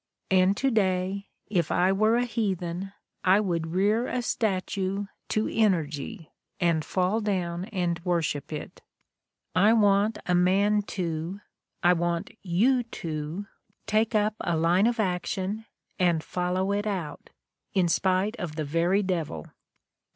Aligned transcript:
And 0.31 0.57
to 0.57 0.71
day, 0.71 1.27
if 1.45 1.71
I 1.71 1.91
were 1.91 2.15
a 2.15 2.25
heathen, 2.25 2.91
I 3.23 3.39
would 3.39 3.67
rear 3.71 4.07
a 4.07 4.23
statue 4.23 5.05
to 5.29 5.47
Energy, 5.47 6.31
and 6.59 6.83
fall 6.83 7.19
down 7.21 7.65
and 7.65 8.03
worship 8.03 8.51
it! 8.51 8.81
I 9.53 9.73
want 9.73 10.17
a 10.25 10.33
man 10.33 10.81
to— 10.97 11.41
I 11.83 11.93
want 11.93 12.31
you 12.41 12.81
to— 12.81 13.45
take 13.85 14.15
up 14.15 14.33
a 14.39 14.57
line 14.57 14.87
of 14.87 14.99
action, 14.99 15.65
and 15.99 16.23
follow 16.23 16.71
it 16.71 16.87
out, 16.87 17.29
in 17.75 17.87
spite 17.87 18.35
of 18.37 18.55
the 18.55 18.65
very 18.65 19.03
devil." 19.03 19.49